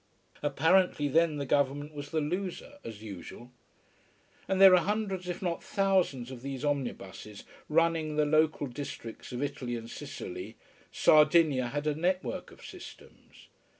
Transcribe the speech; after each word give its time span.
Apparently 0.41 1.07
then 1.07 1.37
the 1.37 1.45
government 1.45 1.93
was 1.93 2.09
the 2.09 2.21
loser, 2.21 2.79
as 2.83 3.03
usual. 3.03 3.51
And 4.47 4.59
there 4.59 4.73
are 4.73 4.81
hundreds, 4.83 5.29
if 5.29 5.43
not 5.43 5.63
thousands 5.63 6.31
of 6.31 6.41
these 6.41 6.65
omnibuses 6.65 7.43
running 7.69 8.15
the 8.15 8.25
lonely 8.25 8.71
districts 8.73 9.31
of 9.31 9.43
Italy 9.43 9.75
and 9.75 9.91
Sicily 9.91 10.55
Sardinia 10.91 11.67
had 11.67 11.85
a 11.85 11.93
network 11.93 12.49
of 12.49 12.65
systems. 12.65 13.47